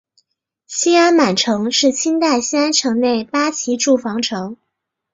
[0.65, 4.57] 西安满城是清代西安城内的八旗驻防城。